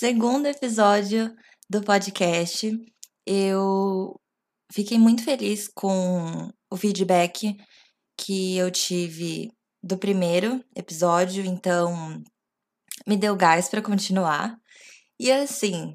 [0.00, 1.30] segundo episódio
[1.68, 2.74] do podcast.
[3.26, 4.18] Eu
[4.72, 7.54] fiquei muito feliz com o feedback
[8.16, 9.52] que eu tive
[9.82, 12.18] do primeiro episódio, então
[13.06, 14.56] me deu gás para continuar.
[15.18, 15.92] E assim,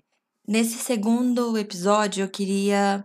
[0.48, 3.04] nesse segundo episódio eu queria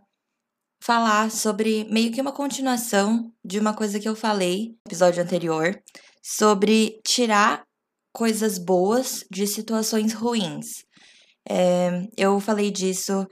[0.84, 5.82] falar sobre meio que uma continuação de uma coisa que eu falei no episódio anterior,
[6.22, 7.64] sobre tirar
[8.12, 10.89] coisas boas de situações ruins.
[11.48, 13.26] É, eu falei disso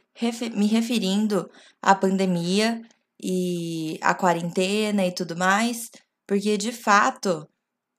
[0.54, 1.48] me referindo
[1.82, 2.80] à pandemia
[3.22, 5.90] e à quarentena e tudo mais,
[6.26, 7.46] porque de fato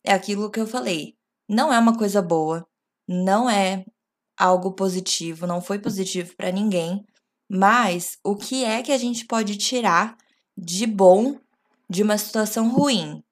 [0.04, 1.16] é aquilo que eu falei.
[1.48, 2.66] Não é uma coisa boa,
[3.08, 3.84] não é
[4.38, 7.04] algo positivo, não foi positivo para ninguém,
[7.49, 10.16] mas o que é que a gente pode tirar
[10.57, 11.40] de bom
[11.90, 13.23] de uma situação ruim?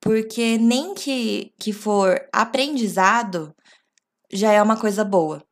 [0.00, 3.54] Porque nem que, que for aprendizado
[4.32, 5.42] já é uma coisa boa,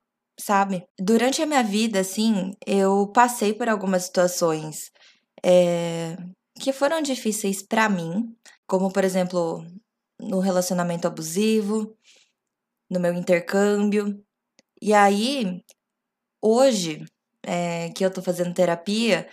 [0.42, 0.84] sabe?
[0.98, 4.90] Durante a minha vida, assim, eu passei por algumas situações
[5.44, 6.16] é,
[6.60, 9.64] que foram difíceis para mim, como por exemplo,
[10.20, 11.96] no relacionamento abusivo,
[12.90, 14.22] no meu intercâmbio.
[14.80, 15.62] E aí,
[16.42, 17.04] hoje,
[17.44, 19.28] é, que eu tô fazendo terapia,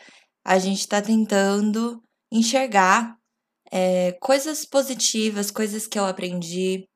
[0.45, 3.17] a gente tá tentando enxergar
[3.71, 6.87] é, coisas positivas, coisas que eu aprendi,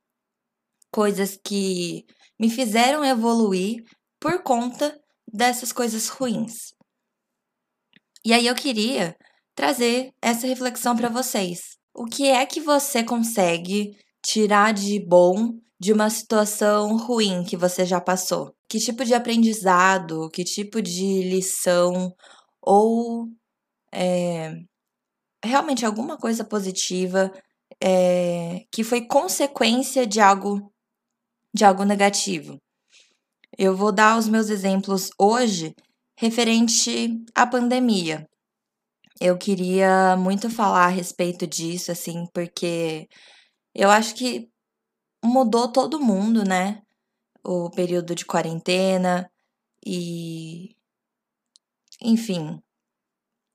[0.91, 2.05] coisas que
[2.39, 3.83] me fizeram evoluir
[4.23, 6.73] por conta dessas coisas ruins.
[8.23, 9.17] E aí eu queria
[9.53, 11.77] trazer essa reflexão para vocês.
[11.93, 17.85] O que é que você consegue tirar de bom de uma situação ruim que você
[17.85, 18.55] já passou?
[18.69, 22.15] Que tipo de aprendizado, que tipo de lição
[22.61, 23.27] ou
[23.93, 24.53] é,
[25.43, 27.29] realmente alguma coisa positiva
[27.83, 30.71] é, que foi consequência de algo
[31.53, 32.57] de algo negativo?
[33.57, 35.75] Eu vou dar os meus exemplos hoje
[36.17, 38.27] referente à pandemia.
[39.19, 43.07] Eu queria muito falar a respeito disso, assim, porque
[43.75, 44.49] eu acho que
[45.23, 46.81] mudou todo mundo, né?
[47.43, 49.29] O período de quarentena
[49.85, 50.75] e.
[52.01, 52.59] Enfim,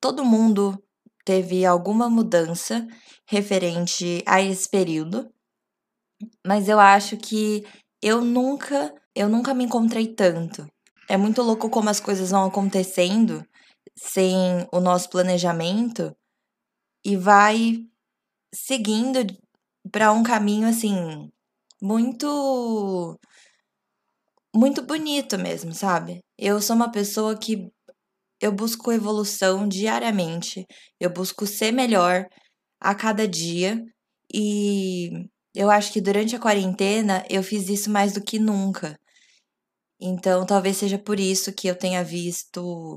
[0.01, 0.83] todo mundo
[1.25, 2.87] teve alguma mudança
[3.27, 5.31] referente a esse período,
[6.47, 7.65] mas eu acho que
[8.03, 10.65] eu nunca, eu nunca me encontrei tanto.
[11.09, 13.45] É muito louco como as coisas vão acontecendo
[13.97, 16.15] sem o nosso planejamento
[17.05, 17.79] e vai
[18.55, 19.27] seguindo
[19.91, 21.31] para um caminho assim
[21.83, 23.19] muito
[24.55, 26.21] muito bonito mesmo, sabe?
[26.39, 27.69] Eu sou uma pessoa que
[28.41, 30.65] eu busco evolução diariamente,
[31.01, 32.27] eu busco ser melhor
[32.81, 33.83] a cada dia
[34.33, 35.11] e
[35.55, 38.97] eu acho que durante a quarentena eu fiz isso mais do que nunca.
[40.01, 42.97] Então, talvez seja por isso que eu tenha visto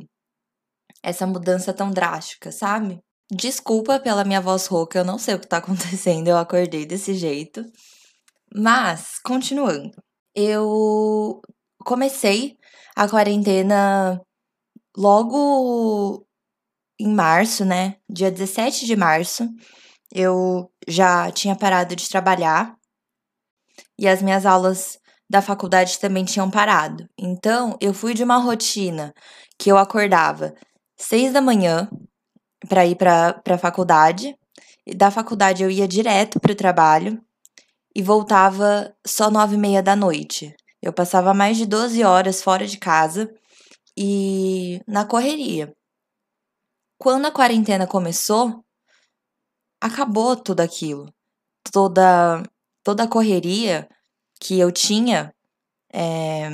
[1.04, 3.00] essa mudança tão drástica, sabe?
[3.32, 7.14] Desculpa pela minha voz rouca, eu não sei o que tá acontecendo, eu acordei desse
[7.16, 7.64] jeito.
[8.54, 9.92] Mas, continuando,
[10.36, 11.42] eu
[11.84, 12.58] comecei
[12.96, 14.22] a quarentena
[14.96, 16.28] logo
[17.00, 17.96] em março, né?
[18.10, 19.48] Dia 17 de março,
[20.14, 22.76] eu já tinha parado de trabalhar
[23.98, 25.00] e as minhas aulas
[25.32, 27.08] da faculdade também tinham parado.
[27.18, 29.14] Então, eu fui de uma rotina
[29.58, 30.54] que eu acordava
[30.98, 31.90] seis da manhã
[32.68, 34.36] para ir para a faculdade.
[34.86, 37.18] E da faculdade eu ia direto para o trabalho
[37.96, 40.54] e voltava só nove e meia da noite.
[40.82, 43.34] Eu passava mais de 12 horas fora de casa
[43.98, 45.74] e na correria.
[46.98, 48.66] Quando a quarentena começou,
[49.80, 51.08] acabou tudo aquilo.
[51.72, 52.44] Toda,
[52.84, 53.88] toda a correria
[54.42, 55.34] que eu tinha,
[55.94, 56.50] é,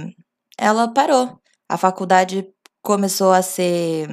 [0.57, 1.39] ela parou.
[1.69, 2.47] A faculdade
[2.81, 4.07] começou a ser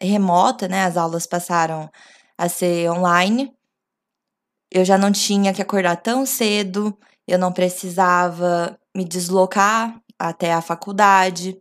[0.00, 0.84] remota, né?
[0.84, 1.90] As aulas passaram
[2.38, 3.56] a ser online
[4.70, 6.96] eu já não tinha que acordar tão cedo,
[7.26, 11.56] eu não precisava me deslocar até a faculdade.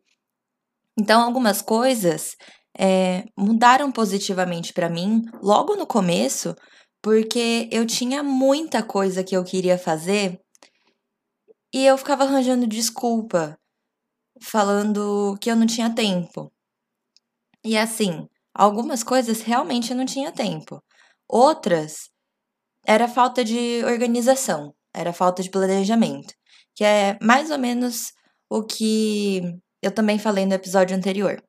[0.98, 2.36] Então, algumas coisas
[2.78, 6.56] é, mudaram positivamente para mim logo no começo,
[7.01, 10.39] porque eu tinha muita coisa que eu queria fazer
[11.75, 13.60] e eu ficava arranjando desculpa,
[14.42, 16.50] falando que eu não tinha tempo.
[17.66, 20.81] E assim, algumas coisas realmente eu não tinha tempo.
[21.27, 22.10] Outras
[22.88, 26.33] era falta de organização, era falta de planejamento,
[26.74, 28.13] que é mais ou menos
[28.50, 29.42] o que
[29.81, 31.44] eu também falei no episódio anterior.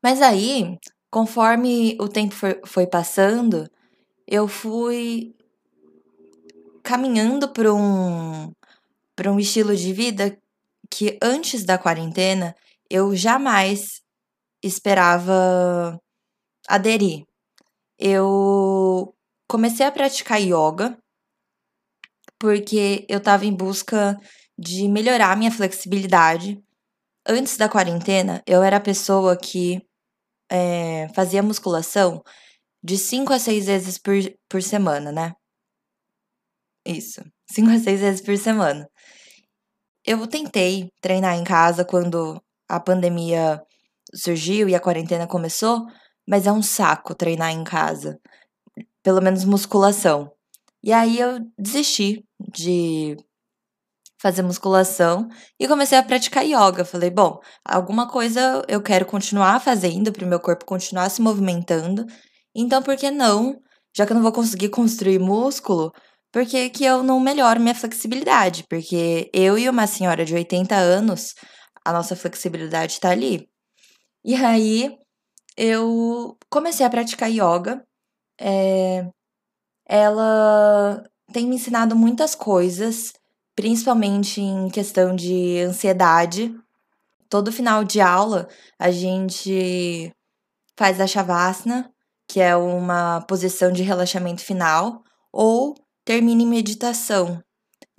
[0.00, 0.78] Mas aí,
[1.10, 2.32] conforme o tempo
[2.64, 3.68] foi passando,
[4.24, 5.34] eu fui
[6.86, 8.52] caminhando para um,
[9.16, 10.38] para um estilo de vida
[10.88, 12.54] que antes da quarentena
[12.88, 14.00] eu jamais
[14.62, 16.00] esperava
[16.68, 17.24] aderir.
[17.98, 19.12] Eu
[19.48, 20.96] comecei a praticar yoga
[22.38, 24.16] porque eu estava em busca
[24.56, 26.62] de melhorar minha flexibilidade.
[27.26, 29.82] Antes da quarentena, eu era a pessoa que
[30.48, 32.22] é, fazia musculação
[32.80, 34.14] de 5 a 6 vezes por,
[34.48, 35.32] por semana, né?
[36.86, 38.88] Isso, 5 a 6 vezes por semana.
[40.04, 43.60] Eu tentei treinar em casa quando a pandemia
[44.14, 45.84] surgiu e a quarentena começou,
[46.28, 48.18] mas é um saco treinar em casa.
[49.02, 50.30] Pelo menos musculação.
[50.82, 53.16] E aí eu desisti de
[54.20, 55.28] fazer musculação
[55.58, 56.84] e comecei a praticar yoga.
[56.84, 62.06] Falei, bom, alguma coisa eu quero continuar fazendo para o meu corpo continuar se movimentando.
[62.54, 63.60] Então, por que não?
[63.96, 65.92] Já que eu não vou conseguir construir músculo,
[66.36, 68.62] por que, que eu não melhoro minha flexibilidade?
[68.68, 71.34] Porque eu e uma senhora de 80 anos,
[71.82, 73.48] a nossa flexibilidade está ali.
[74.22, 74.98] E aí
[75.56, 77.82] eu comecei a praticar yoga.
[78.38, 79.08] É,
[79.88, 81.02] ela
[81.32, 83.14] tem me ensinado muitas coisas
[83.54, 86.54] principalmente em questão de ansiedade.
[87.30, 88.46] Todo final de aula
[88.78, 90.12] a gente
[90.78, 91.90] faz a Shavasana,
[92.28, 95.02] que é uma posição de relaxamento final,
[95.32, 95.74] ou
[96.06, 97.42] termina em meditação.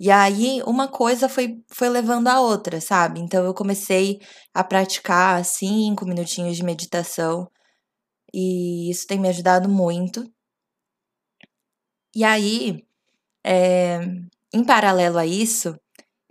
[0.00, 3.20] E aí uma coisa foi, foi levando a outra, sabe?
[3.20, 4.18] Então eu comecei
[4.54, 7.48] a praticar cinco minutinhos de meditação
[8.32, 10.24] e isso tem me ajudado muito.
[12.14, 12.84] E aí,
[13.44, 14.00] é,
[14.52, 15.76] em paralelo a isso,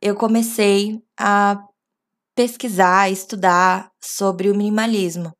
[0.01, 1.63] eu comecei a
[2.35, 5.31] pesquisar, estudar sobre o minimalismo.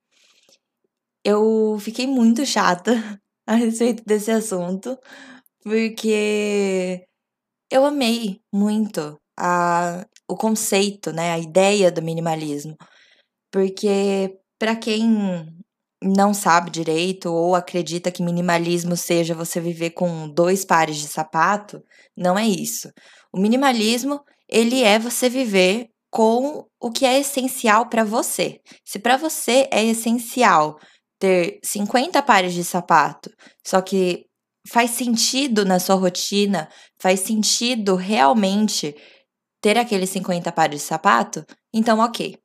[1.24, 2.92] Eu fiquei muito chata
[3.48, 4.98] a respeito desse assunto,
[5.67, 7.03] porque
[7.69, 12.75] eu amei muito a, o conceito, né, a ideia do minimalismo.
[13.51, 15.45] Porque para quem
[16.01, 21.83] não sabe direito ou acredita que minimalismo seja você viver com dois pares de sapato,
[22.15, 22.89] não é isso.
[23.33, 28.61] O minimalismo, ele é você viver com o que é essencial para você.
[28.85, 30.79] Se para você é essencial
[31.19, 33.29] ter 50 pares de sapato,
[33.65, 34.26] só que
[34.69, 36.69] faz sentido na sua rotina,
[36.99, 38.95] faz sentido realmente
[39.61, 42.37] ter aqueles 50 pares de sapato, então ok.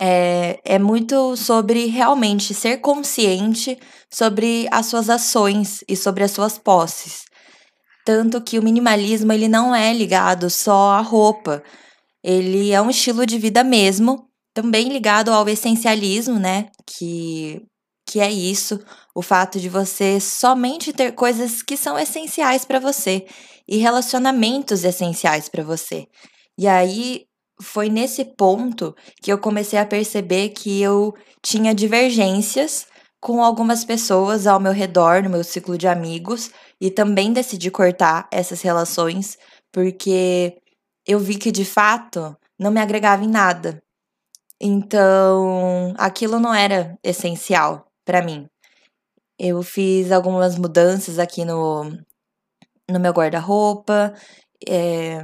[0.00, 3.78] É, é muito sobre realmente ser consciente
[4.10, 7.24] sobre as suas ações e sobre as suas posses.
[8.04, 11.62] Tanto que o minimalismo ele não é ligado só à roupa.
[12.22, 16.68] Ele é um estilo de vida mesmo, também ligado ao essencialismo, né?
[16.84, 17.62] Que,
[18.12, 18.78] que é isso,
[19.14, 23.24] o fato de você somente ter coisas que são essenciais para você
[23.66, 26.06] e relacionamentos essenciais para você.
[26.58, 27.24] E aí
[27.62, 32.86] foi nesse ponto que eu comecei a perceber que eu tinha divergências
[33.18, 38.28] com algumas pessoas ao meu redor, no meu ciclo de amigos, e também decidi cortar
[38.30, 39.38] essas relações
[39.72, 40.54] porque
[41.06, 43.82] eu vi que de fato não me agregava em nada.
[44.60, 48.46] Então, aquilo não era essencial para mim.
[49.38, 51.84] Eu fiz algumas mudanças aqui no,
[52.90, 54.14] no meu guarda-roupa.
[54.68, 55.18] É,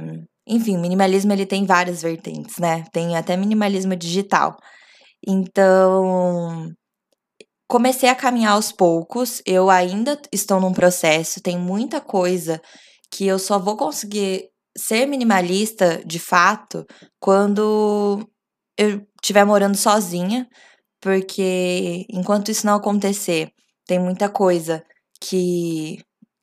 [0.47, 2.83] enfim, minimalismo ele tem várias vertentes, né?
[2.91, 4.57] Tem até minimalismo digital.
[5.25, 6.71] Então,
[7.67, 9.41] comecei a caminhar aos poucos.
[9.45, 12.61] Eu ainda estou num processo, tem muita coisa
[13.11, 16.85] que eu só vou conseguir ser minimalista de fato
[17.19, 18.27] quando
[18.77, 20.47] eu estiver morando sozinha,
[21.01, 23.51] porque enquanto isso não acontecer,
[23.85, 24.83] tem muita coisa
[25.21, 25.99] que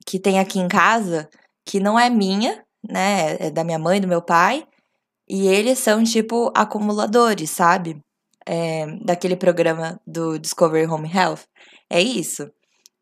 [0.07, 1.29] que tem aqui em casa
[1.65, 3.37] que não é minha né?
[3.41, 4.67] É da minha mãe, do meu pai.
[5.29, 8.01] E eles são tipo acumuladores, sabe?
[8.47, 11.41] É, daquele programa do Discovery Home Health.
[11.91, 12.49] É isso.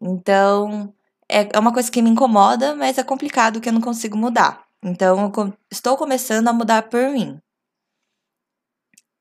[0.01, 0.93] Então,
[1.31, 4.65] é, é uma coisa que me incomoda, mas é complicado que eu não consigo mudar.
[4.83, 7.39] Então, eu estou começando a mudar por mim.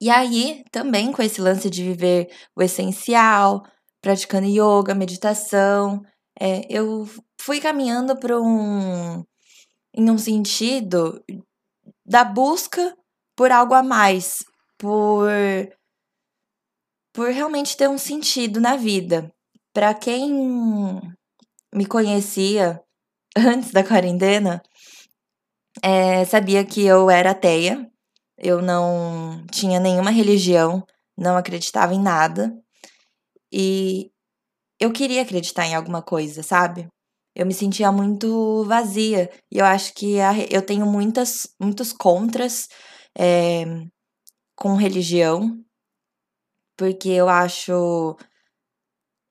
[0.03, 3.63] E aí, também com esse lance de viver o essencial,
[4.01, 6.01] praticando yoga, meditação,
[6.37, 7.07] é, eu
[7.39, 9.23] fui caminhando para um,
[9.95, 11.23] em um sentido
[12.05, 12.93] da busca
[13.33, 14.39] por algo a mais,
[14.77, 15.29] por
[17.13, 19.31] por realmente ter um sentido na vida.
[19.71, 20.99] Para quem
[21.73, 22.81] me conhecia
[23.37, 24.61] antes da quarentena,
[25.81, 27.89] é, sabia que eu era ateia,
[28.43, 30.85] eu não tinha nenhuma religião,
[31.17, 32.53] não acreditava em nada.
[33.51, 34.11] E
[34.79, 36.87] eu queria acreditar em alguma coisa, sabe?
[37.35, 39.29] eu me sentia muito vazia.
[39.51, 42.67] E eu acho que a, eu tenho muitas, muitos contras
[43.17, 43.65] é,
[44.55, 45.57] com religião,
[46.77, 48.15] porque eu acho.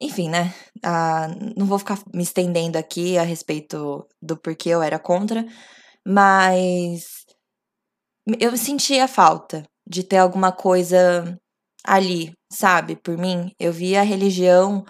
[0.01, 0.53] Enfim, né?
[0.85, 5.47] Ah, não vou ficar me estendendo aqui a respeito do porquê eu era contra,
[6.07, 7.22] mas
[8.41, 11.39] eu sentia falta de ter alguma coisa
[11.85, 13.53] ali, sabe, por mim.
[13.59, 14.85] Eu via a religião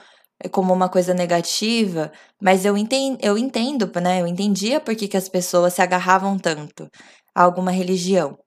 [0.51, 4.21] como uma coisa negativa, mas eu entendo, eu entendo, né?
[4.21, 6.89] Eu entendia por que, que as pessoas se agarravam tanto
[7.35, 8.39] a alguma religião.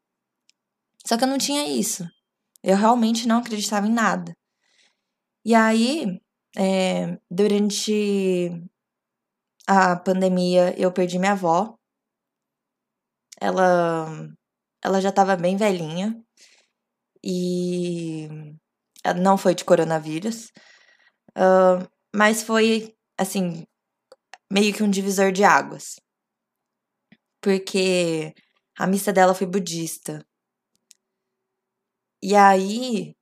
[1.07, 2.05] Só que eu não tinha isso.
[2.63, 4.33] Eu realmente não acreditava em nada.
[5.45, 6.19] E aí,
[6.57, 8.51] é, durante
[9.67, 11.75] a pandemia, eu perdi minha avó.
[13.39, 14.07] Ela,
[14.85, 16.15] ela já estava bem velhinha.
[17.23, 18.29] E
[19.19, 20.51] não foi de coronavírus.
[21.35, 23.65] Uh, mas foi, assim,
[24.51, 25.95] meio que um divisor de águas.
[27.41, 28.31] Porque
[28.77, 30.23] a missa dela foi budista.
[32.21, 33.15] E aí,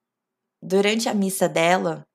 [0.62, 2.05] durante a missa dela,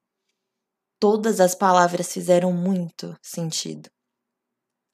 [1.01, 3.89] todas as palavras fizeram muito sentido.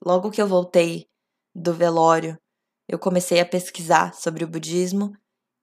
[0.04, 1.08] Logo que eu voltei
[1.52, 2.38] do velório,
[2.88, 5.12] eu comecei a pesquisar sobre o budismo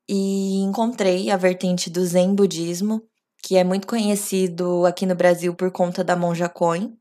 [0.09, 3.01] e encontrei a vertente do Zen budismo,
[3.43, 6.97] que é muito conhecido aqui no Brasil por conta da monja Coin.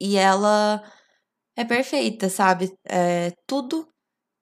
[0.00, 0.82] E ela
[1.56, 2.72] é perfeita, sabe?
[2.84, 3.88] É, tudo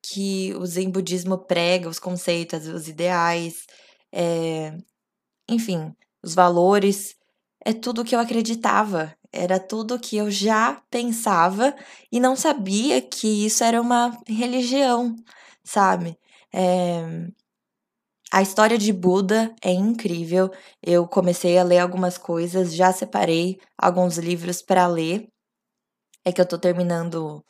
[0.03, 3.65] que o Zen budismo prega, os conceitos, os ideais,
[4.13, 4.77] é,
[5.49, 7.15] enfim, os valores,
[7.65, 11.75] é tudo que eu acreditava, era tudo que eu já pensava
[12.11, 15.17] e não sabia que isso era uma religião,
[15.65, 16.17] sabe?
[16.53, 17.29] É,
[18.33, 20.51] a história de Buda é incrível.
[20.83, 25.29] Eu comecei a ler algumas coisas, já separei alguns livros para ler.
[26.25, 27.45] É que eu tô terminando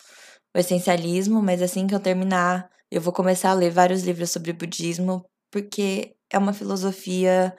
[0.55, 4.53] o essencialismo, mas assim que eu terminar, eu vou começar a ler vários livros sobre
[4.53, 7.57] budismo, porque é uma filosofia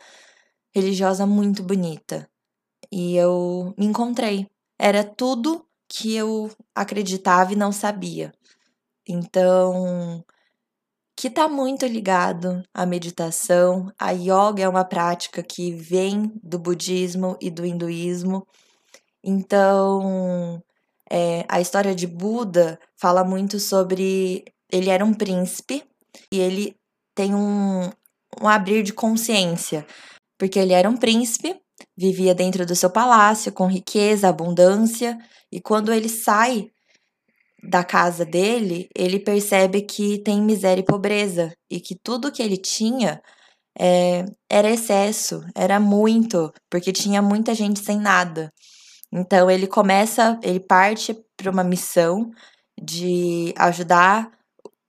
[0.76, 2.30] religiosa muito bonita.
[2.92, 4.48] E eu me encontrei.
[4.78, 8.32] Era tudo que eu acreditava e não sabia.
[9.08, 10.24] Então,
[11.16, 13.92] que está muito ligado à meditação.
[13.98, 18.46] A yoga é uma prática que vem do budismo e do hinduísmo.
[19.24, 20.62] Então,
[21.10, 24.44] é, a história de Buda fala muito sobre.
[24.72, 25.84] Ele era um príncipe
[26.32, 26.76] e ele
[27.14, 27.90] tem um,
[28.42, 29.86] um abrir de consciência,
[30.38, 31.56] porque ele era um príncipe,
[31.98, 35.18] vivia dentro do seu palácio com riqueza, abundância,
[35.52, 36.70] e quando ele sai
[37.64, 42.58] da casa dele, ele percebe que tem miséria e pobreza e que tudo que ele
[42.58, 43.22] tinha
[43.78, 48.54] é, era excesso, era muito, porque tinha muita gente sem nada.
[49.12, 52.32] Então ele começa, ele parte para uma missão
[52.82, 54.32] de ajudar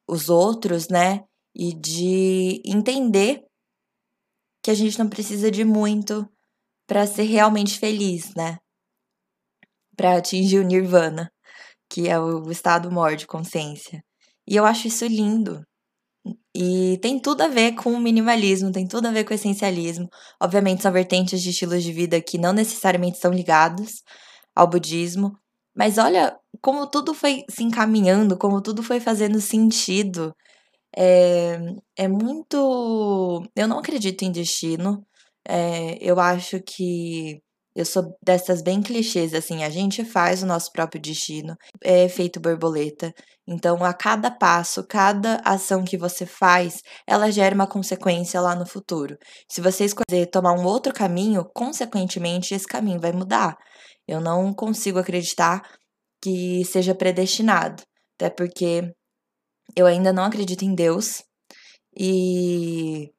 [0.08, 1.24] os outros, né?
[1.54, 3.44] E de entender
[4.62, 6.28] que a gente não precisa de muito
[6.86, 8.58] para ser realmente feliz, né?
[9.96, 11.30] Para atingir o nirvana,
[11.90, 14.02] que é o estado maior de consciência.
[14.48, 15.62] E eu acho isso lindo.
[16.54, 20.08] E tem tudo a ver com o minimalismo, tem tudo a ver com o essencialismo.
[20.42, 24.02] Obviamente, são vertentes de estilos de vida que não necessariamente são ligados
[24.54, 25.32] ao budismo.
[25.74, 30.34] Mas olha como tudo foi se encaminhando, como tudo foi fazendo sentido.
[30.96, 31.58] É,
[31.96, 33.42] é muito.
[33.54, 35.06] Eu não acredito em destino.
[35.48, 37.40] É, eu acho que
[37.76, 42.40] eu sou dessas bem clichês, assim, a gente faz o nosso próprio destino, é efeito
[42.40, 43.12] borboleta.
[43.46, 48.66] Então, a cada passo, cada ação que você faz, ela gera uma consequência lá no
[48.66, 49.18] futuro.
[49.46, 53.56] Se você escolher tomar um outro caminho, consequentemente, esse caminho vai mudar.
[54.08, 55.62] Eu não consigo acreditar
[56.22, 57.82] que seja predestinado,
[58.16, 58.90] até porque
[59.76, 61.22] eu ainda não acredito em Deus
[61.96, 63.12] e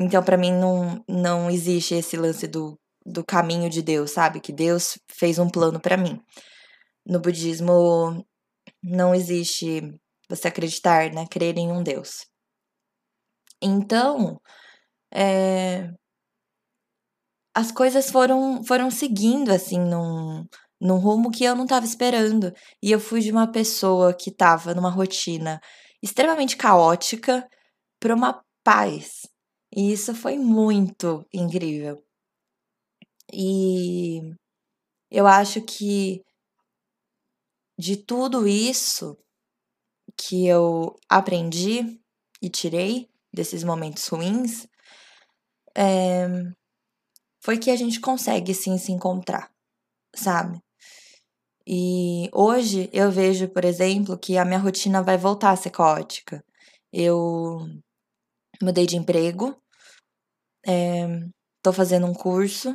[0.00, 4.40] então para mim não, não existe esse lance do do caminho de Deus, sabe?
[4.40, 6.20] Que Deus fez um plano para mim.
[7.06, 8.24] No budismo
[8.82, 9.82] não existe
[10.28, 11.26] você acreditar, né?
[11.30, 12.26] Crer em um Deus.
[13.62, 14.40] Então,
[15.12, 15.90] é,
[17.54, 20.44] as coisas foram, foram seguindo assim num,
[20.80, 22.52] num rumo que eu não estava esperando.
[22.82, 25.60] E eu fui de uma pessoa que estava numa rotina
[26.02, 27.46] extremamente caótica
[28.00, 29.22] para uma paz.
[29.74, 32.02] E isso foi muito incrível.
[33.32, 34.34] E
[35.10, 36.24] eu acho que
[37.78, 39.16] de tudo isso
[40.16, 42.00] que eu aprendi
[42.42, 44.66] e tirei desses momentos ruins,
[45.74, 46.26] é,
[47.42, 49.50] foi que a gente consegue sim se encontrar,
[50.14, 50.60] sabe?
[51.66, 56.44] E hoje eu vejo, por exemplo, que a minha rotina vai voltar a ser caótica.
[56.92, 57.60] Eu
[58.62, 59.56] mudei de emprego,
[60.66, 61.06] é,
[61.62, 62.74] tô fazendo um curso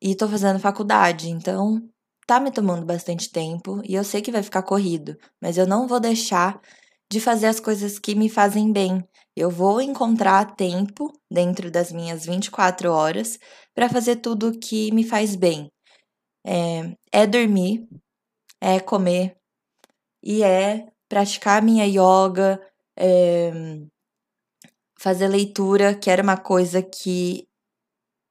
[0.00, 1.88] e tô fazendo faculdade, então
[2.26, 5.86] tá me tomando bastante tempo e eu sei que vai ficar corrido, mas eu não
[5.86, 6.60] vou deixar
[7.10, 9.06] de fazer as coisas que me fazem bem.
[9.36, 13.38] Eu vou encontrar tempo dentro das minhas 24 horas
[13.74, 15.70] para fazer tudo que me faz bem.
[16.44, 17.86] É, é dormir,
[18.60, 19.36] é comer
[20.22, 22.60] e é praticar minha yoga,
[22.96, 23.52] é,
[25.02, 27.48] fazer leitura, que era uma coisa que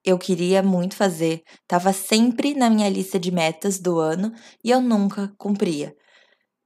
[0.06, 1.44] eu queria muito fazer.
[1.68, 4.32] Tava sempre na minha lista de metas do ano
[4.64, 5.94] e eu nunca cumpria.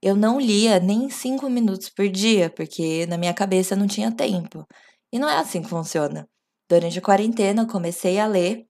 [0.00, 4.64] Eu não lia nem cinco minutos por dia, porque na minha cabeça não tinha tempo.
[5.12, 6.28] E não é assim que funciona.
[6.70, 8.64] Durante a quarentena, eu comecei a ler.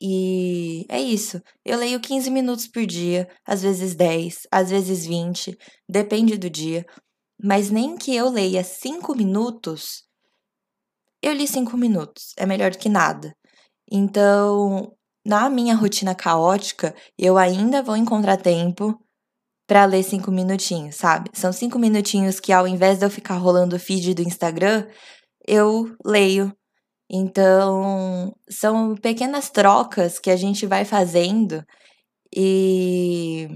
[0.00, 1.42] E é isso.
[1.64, 5.56] Eu leio 15 minutos por dia, às vezes 10, às vezes 20,
[5.88, 6.86] depende do dia.
[7.42, 10.05] Mas nem que eu leia 5 minutos,
[11.28, 12.32] eu li 5 minutos.
[12.36, 13.34] É melhor do que nada.
[13.90, 14.92] Então,
[15.24, 18.98] na minha rotina caótica, eu ainda vou encontrar tempo
[19.66, 21.30] para ler cinco minutinhos, sabe?
[21.34, 24.86] São cinco minutinhos que, ao invés de eu ficar rolando o feed do Instagram,
[25.46, 26.56] eu leio.
[27.10, 31.64] Então, são pequenas trocas que a gente vai fazendo
[32.34, 33.48] e,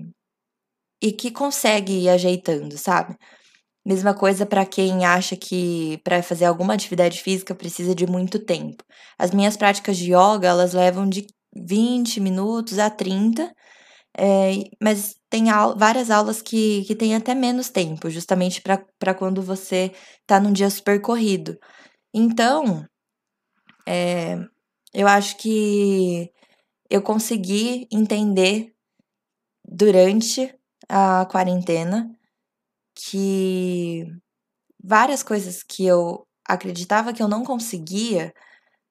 [1.03, 3.17] e que consegue ir ajeitando, sabe?
[3.85, 8.85] Mesma coisa para quem acha que para fazer alguma atividade física precisa de muito tempo.
[9.19, 13.51] As minhas práticas de yoga, elas levam de 20 minutos a 30,
[14.17, 15.45] é, mas tem
[15.77, 20.69] várias aulas que, que tem até menos tempo, justamente para quando você está num dia
[20.69, 21.59] super corrido.
[22.13, 22.85] Então,
[23.87, 24.37] é,
[24.93, 26.31] eu acho que
[26.91, 28.73] eu consegui entender
[29.67, 30.55] durante
[30.89, 32.11] a quarentena
[33.09, 34.07] que
[34.83, 38.33] várias coisas que eu acreditava que eu não conseguia,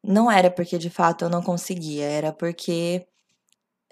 [0.03, 3.05] não era porque de fato eu não conseguia, era porque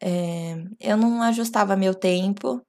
[0.02, 2.62] é, eu não ajustava meu tempo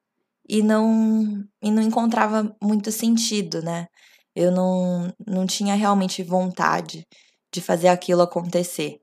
[0.48, 3.88] e não, e não encontrava muito sentido, né?
[4.34, 7.06] Eu não, não tinha realmente vontade
[7.52, 9.00] de fazer aquilo acontecer.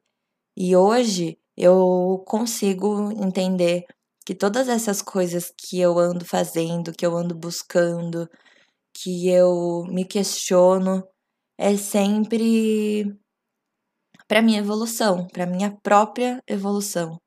[0.58, 3.86] E hoje eu consigo entender
[4.26, 8.28] que todas essas coisas que eu ando fazendo, que eu ando buscando,
[8.94, 11.04] que eu me questiono,
[11.58, 13.06] é sempre
[14.28, 17.20] para minha evolução, para minha própria evolução.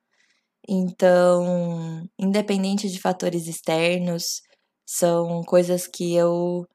[0.68, 4.42] Então, independente de fatores externos,
[4.86, 6.66] são coisas que eu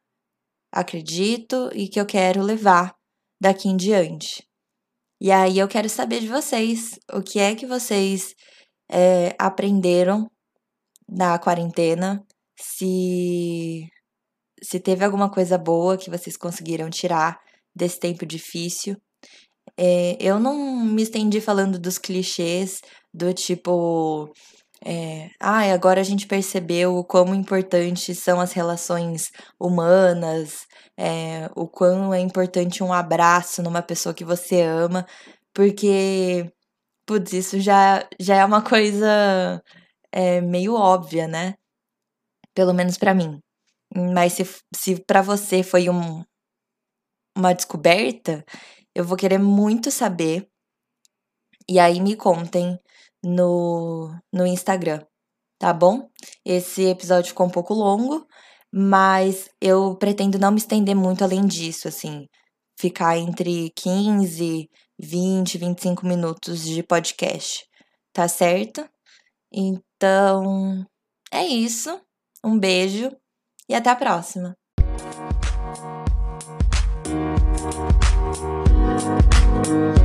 [0.71, 2.95] acredito e que eu quero levar
[3.41, 4.47] daqui em diante.
[5.21, 8.33] E aí eu quero saber de vocês, o que é que vocês
[8.89, 10.29] é, aprenderam
[11.07, 12.25] na quarentena,
[12.59, 13.87] se,
[14.61, 17.39] se teve alguma coisa boa que vocês conseguiram tirar
[17.75, 18.97] desse tempo difícil.
[19.77, 22.81] É, eu não me estendi falando dos clichês
[23.13, 24.31] do tipo.
[24.85, 30.67] É, ah, agora a gente percebeu o quão importantes são as relações humanas,
[30.97, 35.05] é, o quão é importante um abraço numa pessoa que você ama,
[35.53, 36.51] porque
[37.05, 39.61] Putz, isso já, já é uma coisa
[40.11, 41.55] é, meio óbvia, né?
[42.53, 43.39] Pelo menos para mim.
[43.95, 44.43] Mas se,
[44.75, 46.23] se para você foi um,
[47.37, 48.45] uma descoberta,
[48.95, 50.47] eu vou querer muito saber.
[51.69, 52.77] E aí me contem
[53.23, 55.01] no, no Instagram,
[55.59, 56.09] tá bom?
[56.45, 58.27] Esse episódio ficou um pouco longo,
[58.71, 62.27] mas eu pretendo não me estender muito além disso, assim.
[62.79, 67.65] Ficar entre 15 20, 25 minutos de podcast,
[68.11, 68.87] tá certo?
[69.51, 70.85] Então,
[71.31, 72.01] é isso.
[72.43, 73.11] Um beijo
[73.69, 74.55] e até a próxima.
[79.65, 80.02] Música